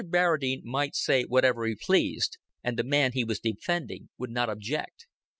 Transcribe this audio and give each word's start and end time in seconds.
Barradine 0.09 0.63
might 0.63 0.95
say 0.95 1.25
whatever 1.25 1.63
he 1.67 1.75
pleased: 1.75 2.39
and 2.63 2.75
the 2.75 2.83
man 2.83 3.11
he 3.11 3.23
was 3.23 3.39
defending 3.39 4.09
would 4.17 4.31
not 4.31 4.49
object. 4.49 5.05